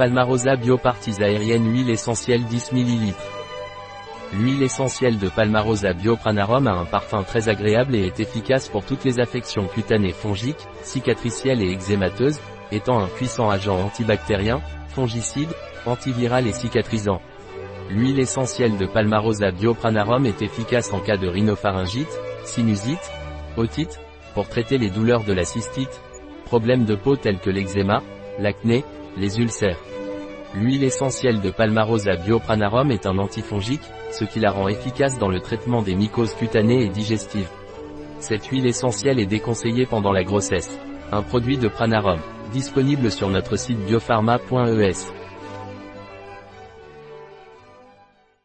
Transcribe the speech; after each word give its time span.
Palmarosa 0.00 0.56
Bioparties 0.56 1.20
aérienne 1.20 1.70
huile 1.70 1.90
essentielle 1.90 2.44
10 2.44 2.72
ml. 2.72 3.12
L'huile 4.32 4.62
essentielle 4.62 5.18
de 5.18 5.28
Palmarosa 5.28 5.92
Biopranarum 5.92 6.66
a 6.68 6.72
un 6.72 6.86
parfum 6.86 7.22
très 7.22 7.50
agréable 7.50 7.94
et 7.94 8.06
est 8.06 8.18
efficace 8.18 8.70
pour 8.70 8.82
toutes 8.82 9.04
les 9.04 9.20
affections 9.20 9.66
cutanées 9.66 10.14
fongiques, 10.14 10.66
cicatricielles 10.82 11.60
et 11.60 11.74
eczémateuses, 11.74 12.40
étant 12.72 12.98
un 12.98 13.08
puissant 13.08 13.50
agent 13.50 13.78
antibactérien, 13.78 14.62
fongicide, 14.88 15.50
antiviral 15.84 16.46
et 16.46 16.54
cicatrisant. 16.54 17.20
L'huile 17.90 18.20
essentielle 18.20 18.78
de 18.78 18.86
Palmarosa 18.86 19.50
Biopranarum 19.50 20.24
est 20.24 20.40
efficace 20.40 20.94
en 20.94 21.00
cas 21.00 21.18
de 21.18 21.28
rhinopharyngite, 21.28 22.18
sinusite, 22.44 23.12
otite, 23.58 24.00
pour 24.32 24.48
traiter 24.48 24.78
les 24.78 24.88
douleurs 24.88 25.24
de 25.24 25.34
la 25.34 25.44
cystite, 25.44 26.00
problèmes 26.46 26.86
de 26.86 26.94
peau 26.94 27.16
tels 27.16 27.38
que 27.38 27.50
l'eczéma, 27.50 28.02
l'acné, 28.40 28.84
les 29.16 29.38
ulcères. 29.38 29.78
L'huile 30.54 30.82
essentielle 30.82 31.40
de 31.40 31.50
Palmarosa 31.50 32.16
biopranarum 32.16 32.90
est 32.90 33.06
un 33.06 33.18
antifongique, 33.18 33.88
ce 34.10 34.24
qui 34.24 34.40
la 34.40 34.50
rend 34.50 34.68
efficace 34.68 35.18
dans 35.18 35.28
le 35.28 35.40
traitement 35.40 35.82
des 35.82 35.94
mycoses 35.94 36.34
cutanées 36.34 36.84
et 36.84 36.88
digestives. 36.88 37.50
Cette 38.18 38.46
huile 38.46 38.66
essentielle 38.66 39.20
est 39.20 39.26
déconseillée 39.26 39.86
pendant 39.86 40.12
la 40.12 40.24
grossesse. 40.24 40.78
Un 41.12 41.22
produit 41.22 41.56
de 41.56 41.68
Pranarum, 41.68 42.18
disponible 42.52 43.10
sur 43.10 43.28
notre 43.28 43.56
site 43.56 43.78
biopharma.es. 43.86 45.19